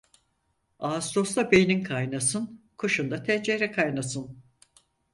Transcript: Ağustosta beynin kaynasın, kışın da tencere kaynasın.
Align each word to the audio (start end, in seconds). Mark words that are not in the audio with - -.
Ağustosta 0.79 1.51
beynin 1.51 1.83
kaynasın, 1.83 2.63
kışın 2.77 3.11
da 3.11 3.23
tencere 3.23 3.71
kaynasın. 3.71 4.43